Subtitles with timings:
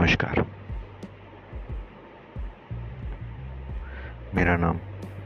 [0.00, 0.38] नमस्कार।
[4.34, 4.76] मेरा नाम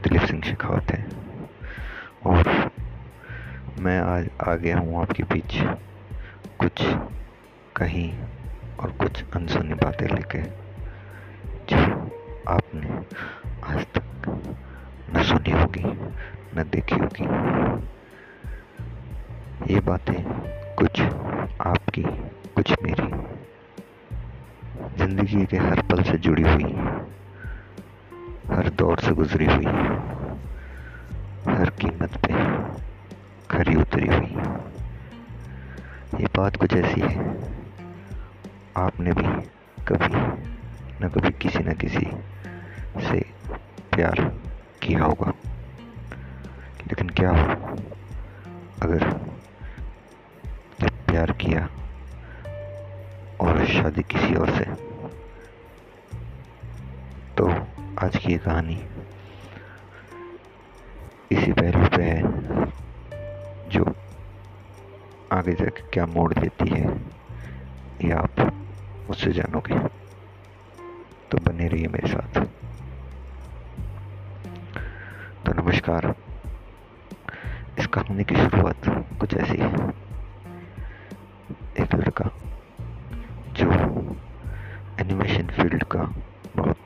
[0.03, 1.05] दिलीप सिंह शेखावत है
[2.25, 2.71] और
[3.79, 5.55] मैं आज आ गया हूँ आपके बीच
[6.59, 6.81] कुछ
[7.75, 8.09] कहीं
[8.79, 10.41] और कुछ अनसुनी बातें लेके
[11.69, 12.11] जो
[12.47, 12.97] आपने
[13.63, 14.27] आज तक
[15.15, 15.83] न सुनी होगी,
[16.55, 17.25] न देखी होगी।
[19.73, 20.23] ये बातें
[20.75, 21.01] कुछ
[21.61, 22.03] आपकी,
[22.55, 23.24] कुछ मेरी
[24.97, 26.71] ज़िंदगी के हर पल से जुड़ी हुई,
[28.49, 29.65] हर दौर से गुजरी हुई,
[31.47, 32.33] हर कीमत पे
[33.51, 34.31] खरी उतरी हुई।
[36.19, 37.25] ये बात कुछ ऐसी है,
[38.77, 39.27] आपने भी
[39.87, 40.15] कभी
[41.01, 42.05] न कभी किसी न किसी
[43.01, 43.19] से
[43.95, 44.23] प्यार
[44.83, 45.33] किया होगा।
[46.87, 47.53] लेकिन क्या हो
[48.81, 49.09] अगर
[50.81, 51.67] जब प्यार किया
[53.65, 54.65] शादी किसी और से।
[57.37, 57.49] तो
[58.05, 58.85] आज की कहानी
[61.31, 62.21] इसी पहलू पे है,
[63.69, 63.95] जो
[65.31, 66.97] आगे जाके क्या मोड़ देती है,
[68.03, 68.63] ये आप
[69.09, 69.79] उससे जानोगे।
[71.31, 72.45] तो बने रहिए मेरे साथ।
[75.45, 76.15] तो नमस्कार।
[77.79, 78.81] इस कहानी की शुरुआत
[79.19, 79.73] कुछ ऐसी है।
[81.79, 82.44] एक लड़का
[85.05, 86.03] एनिमेशन फ़ील्ड का
[86.55, 86.77] बहुत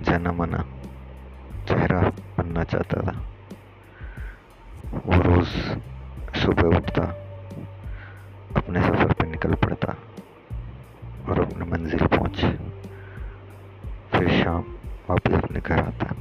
[0.00, 0.58] जाना माना
[1.68, 2.00] चेहरा
[2.38, 3.14] बनना चाहता था।
[5.06, 5.46] वो रोज
[6.42, 7.02] सुबह उठता,
[8.56, 9.96] अपने सफ़र पर निकल पड़ता
[11.28, 12.44] और अपने मंजिल पहुँच,
[14.12, 14.62] फिर शाम
[15.10, 16.14] वापस अपने घर आता।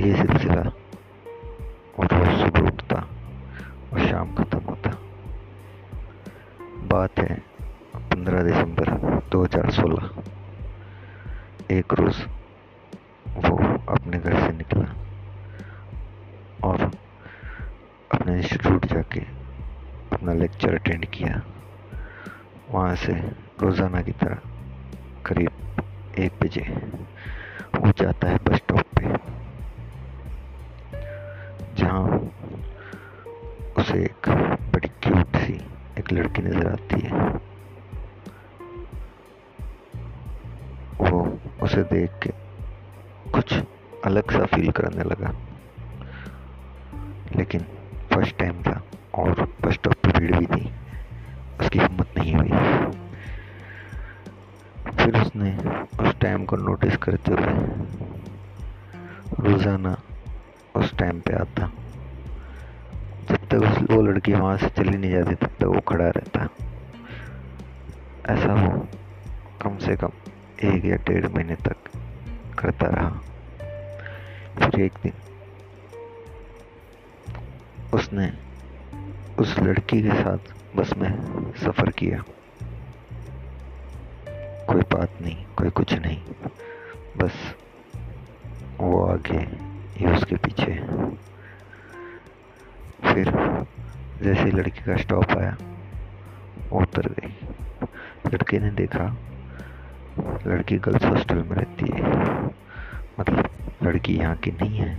[0.00, 0.62] ये सिलसिला
[2.02, 2.96] रोज सुबह उठता
[3.92, 4.90] और शाम खत्म होता।
[6.92, 7.59] बात है
[8.20, 8.88] 15 दिसंबर
[9.32, 10.08] 2016
[11.72, 12.18] एक रोज़
[13.36, 13.52] वो
[13.94, 14.88] अपने घर से निकला
[16.68, 16.82] और
[18.10, 19.20] अपने इंस्टीट्यूट जाके
[20.12, 21.42] अपना लेक्चर अटेंड किया।
[22.70, 23.12] वहाँ से
[23.62, 24.38] रोज़ाना की तरह
[25.26, 25.52] करीब
[26.18, 26.64] एक बजे
[27.76, 29.04] वो जाता है बस स्टॉप पे,
[31.74, 32.04] जहाँ
[33.78, 34.28] उसे एक
[34.74, 35.54] बड़ी क्यूट सी
[35.98, 37.10] एक लड़की नज़र आती है।
[41.00, 42.30] वो उसे देख के
[43.32, 43.54] कुछ
[44.04, 45.32] अलग सा फील करने लगा।
[47.36, 47.60] लेकिन
[48.12, 48.80] फ़र्स्ट टाइम था
[49.14, 50.72] और बस स्टॉप पर भीड़ भी थी।
[51.60, 52.50] उसकी हिम्मत नहीं हुई।
[54.96, 55.56] फिर उसने
[56.00, 57.52] उस टाइम को नोटिस करते हुए
[59.40, 59.96] रोज़ाना
[60.76, 61.70] उस टाइम पे आता।
[63.28, 66.48] जब तक उस वो लड़की वहाँ से चली नहीं जाती, तब तक वो खड़ा रहता।
[68.34, 68.86] ऐसा वो
[69.62, 70.10] कम से कम
[70.64, 71.76] एक या डेढ़ महीने तक
[72.58, 73.10] करता रहा।
[74.58, 75.12] फिर एक दिन
[77.94, 78.32] उसने
[79.38, 80.38] उस लड़की के साथ
[80.76, 81.10] बस में
[81.52, 82.18] सफ़र किया।
[84.66, 86.22] कोई बात नहीं, कोई कुछ नहीं।
[87.16, 87.54] बस
[88.80, 89.40] वो आगे
[90.04, 90.74] ये उसके पीछे।
[93.12, 93.30] फिर
[94.22, 95.56] जैसे लड़की का स्टॉप आया,
[96.70, 97.48] वो उतर गई।
[98.32, 99.16] लड़के ने देखा
[100.46, 102.02] लड़की गर्ल्स हॉस्टल में रहती है।
[103.20, 103.48] मतलब
[103.82, 104.96] लड़की यहाँ की नहीं है।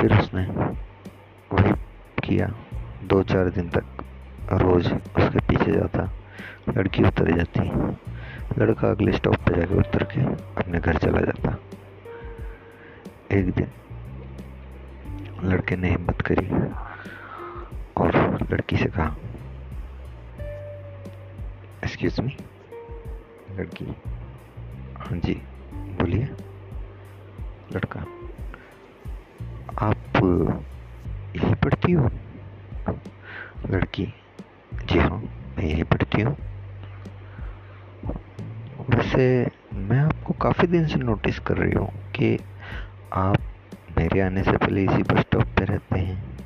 [0.00, 0.42] फिर उसने
[1.52, 1.72] वही
[2.24, 2.46] किया।
[3.04, 3.84] दो चार दिन तक
[4.52, 6.10] रोज़ उसके पीछे जाता।
[6.68, 7.60] लड़की उतर जाती।
[8.58, 10.20] लड़का अगले स्टॉप पे जाके उतर के
[10.60, 11.56] अपने घर चला जाता।
[13.32, 13.66] एक दिन
[15.44, 16.48] लड़के ने हिम्मत करी
[17.96, 19.16] और लड़की से कहा
[21.84, 22.36] एक्सक्यूज मी
[23.56, 23.84] लड़की।
[24.98, 25.34] हाँ जी,
[25.74, 26.24] बोलिए।
[27.72, 28.00] लड़का,
[29.78, 30.16] आप
[31.36, 32.08] यही पढ़ती हो?
[33.70, 34.06] लड़की,
[34.86, 35.18] जी हाँ
[35.58, 36.36] मैं यही पढ़ती हूँ।
[38.90, 42.38] वैसे मैं आपको काफ़ी दिन से नोटिस कर रही हूँ कि
[43.12, 43.36] आप
[43.98, 46.36] मेरे आने से पहले इसी बस स्टॉप पे रहते हैं।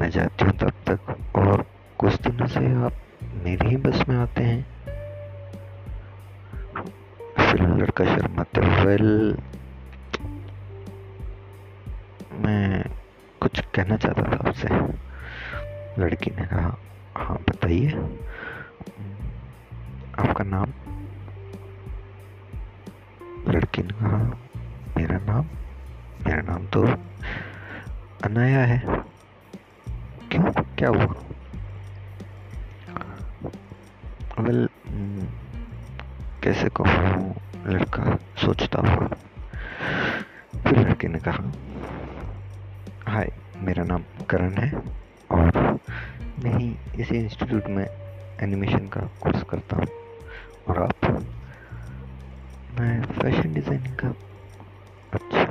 [0.00, 1.66] मैं जाती हूँ तब तक और
[1.98, 2.92] कुछ दिनों से आप
[3.34, 4.73] मेरी ही बस में आते हैं।
[7.54, 9.36] फिर लड़का शर्माते वेल
[12.32, 12.84] मैं
[13.40, 14.68] कुछ कहना चाहता था आपसे।
[16.02, 16.76] लड़की ने कहा
[17.16, 17.90] हाँ बताइए।
[20.18, 20.72] आपका नाम?
[23.48, 24.18] लड़की ने कहा,
[24.96, 25.44] मेरा नाम?
[26.26, 26.86] मेरा नाम तो
[28.24, 28.82] अनाया है।
[30.32, 30.52] क्यों?
[30.76, 31.06] क्या हुआ?
[34.40, 34.68] वेल
[36.42, 37.43] कैसे कहूँ?
[37.66, 39.06] लड़का सोचता हुआ
[40.62, 41.52] फिर लड़के ने कहा,
[43.08, 44.70] हाय, मेरा नाम करण है
[45.30, 45.80] और
[46.44, 47.84] मैं ही इसी इंस्टीट्यूट में
[48.42, 49.86] एनिमेशन का कोर्स करता हूँ
[50.68, 51.06] और आप,
[52.80, 54.08] मैं फ़ैशन डिज़ाइनिंग का
[55.12, 55.44] अच्छा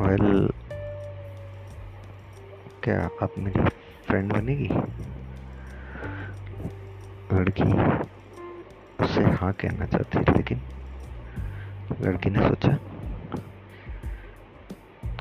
[0.00, 0.50] वेल
[2.82, 3.70] क्या आप मेरी
[4.06, 4.68] फ्रेंड बनेगी?
[7.32, 7.64] लड़की
[9.14, 10.60] उससे हाँ कहना चाहती है लेकिन
[12.02, 12.68] लड़की ने सोचा,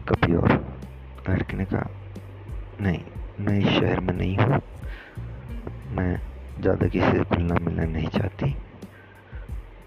[0.09, 0.51] कभी और
[1.29, 1.89] लड़की ने कहा,
[2.81, 3.01] नहीं,
[3.39, 4.59] मैं इस शहर में नहीं हूँ,
[5.95, 6.15] मैं
[6.61, 8.45] ज़्यादा किसी से खुलना मिलना नहीं चाहती।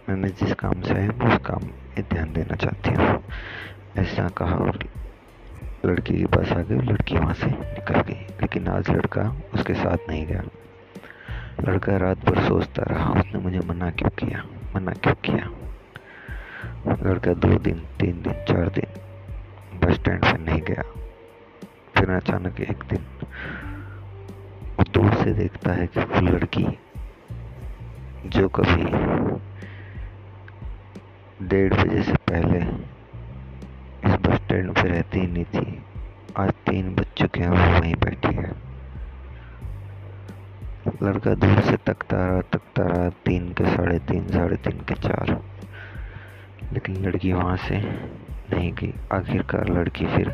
[0.08, 3.22] मैंने जिस काम से आया हूँ, उस काम में ध्यान देना चाहती हूँ।
[4.04, 4.78] ऐसा कहा और
[5.86, 10.08] लड़की के पास आ गई लड़की वहाँ से निकल गई, लेकिन आज लड़का उसके साथ
[10.08, 10.42] नहीं गया।
[11.60, 14.42] लड़का रात भर सोचता रहा, उसने मुझे मना क्यों किया?
[14.74, 15.50] मना क्यों किया?
[17.02, 20.82] लड़का दो दिन, तीन दिन, चार दिन बस स्टैंड पे नहीं गया।
[21.96, 23.04] फिर अचानक एक दिन
[24.78, 26.66] वो दूर से देखता है कि वो लड़की
[28.26, 28.84] जो कभी
[31.46, 32.60] डेढ़ बजे से पहले
[34.04, 35.82] इस बस स्टैंड पर रहती ही नहीं थी,
[36.36, 38.75] आज तीन बज चुके हैं, वो वहीं बैठी है।
[41.02, 45.42] लड़का दूर से तकता रहा तकता रहा, तीन के साढ़े तीन साढ़े तीन के चार।
[46.72, 47.78] लेकिन लड़की वहाँ से
[48.52, 50.28] नहीं गई। आखिरकार लड़की फिर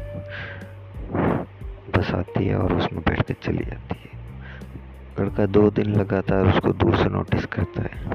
[1.96, 4.12] बस आती है और उसमें बैठ के चली जाती है।
[5.20, 8.10] लड़का दो दिन लगातार उसको दूर से नोटिस करता है।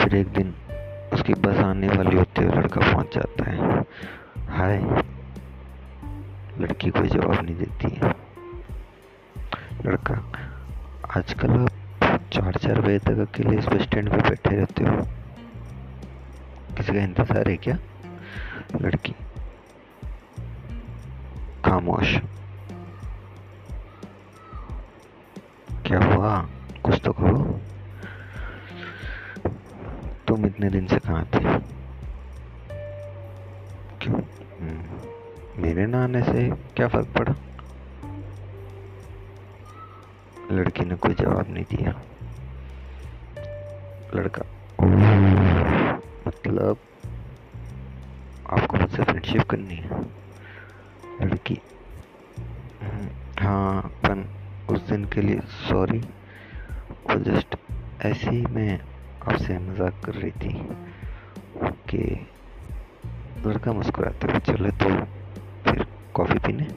[0.00, 0.54] फिर एक दिन
[1.12, 3.80] उसकी बस आने वाली होती है लड़का पहुँच जाता है।
[4.48, 5.04] हाय,
[6.60, 8.19] लड़की कोई जवाब नहीं देती है।
[11.20, 14.96] आजकल आप चार चार बजे तक अकेले इस बस स्टैंड पे बैठे रहते हो।
[16.76, 17.78] किसी का इंतज़ार है क्या?
[18.80, 19.12] लड़की।
[21.64, 22.16] खामोश।
[25.86, 26.48] क्या हुआ?
[26.84, 27.60] कुछ तो कहो।
[30.28, 31.58] तुम इतने दिन से कहाँ थे?
[33.98, 34.20] क्यों?
[34.60, 37.34] हम्म, मेरे ना आने से क्या फ़र्क पड़ा?
[40.50, 41.90] लड़की ने कोई जवाब नहीं दिया।
[44.14, 44.42] लड़का
[46.26, 46.78] मतलब
[48.50, 50.00] आपको मुझसे फ्रेंडशिप करनी है।
[51.22, 51.58] लड़की
[53.40, 54.24] हाँ पर
[54.74, 57.56] उस दिन के लिए सॉरी वो जस्ट
[58.02, 58.78] ऐसे ही मैं
[59.22, 60.52] आपसे मज़ाक कर रही थी
[61.90, 62.02] कि
[63.46, 64.94] लड़का मुस्कुराते हुए चले तो
[65.64, 66.68] फिर कॉफ़ी पीने?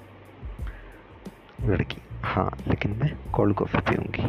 [1.67, 4.25] लड़की हाँ लेकिन मैं कोल्ड कॉफ़ी पीऊँगी।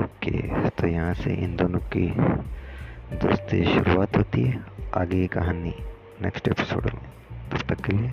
[0.00, 2.06] ओके तो यहाँ से इन दोनों की
[3.16, 4.64] दोस्ती शुरुआत होती है।
[4.94, 5.74] आगे की कहानी
[6.22, 7.02] नेक्स्ट एपिसोड में।
[7.50, 8.08] तब तक के लिए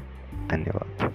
[0.48, 1.13] धन्यवाद।